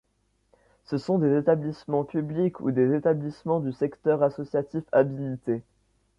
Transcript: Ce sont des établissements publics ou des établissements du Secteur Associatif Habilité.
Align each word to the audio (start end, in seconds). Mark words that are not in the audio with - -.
Ce 0.85 0.97
sont 0.97 1.19
des 1.19 1.37
établissements 1.37 2.03
publics 2.03 2.59
ou 2.59 2.71
des 2.71 2.95
établissements 2.95 3.59
du 3.59 3.71
Secteur 3.71 4.23
Associatif 4.23 4.83
Habilité. 4.91 5.61